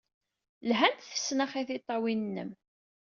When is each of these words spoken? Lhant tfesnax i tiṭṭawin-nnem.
Lhant 0.69 1.03
tfesnax 1.05 1.53
i 1.61 1.63
tiṭṭawin-nnem. 1.67 2.51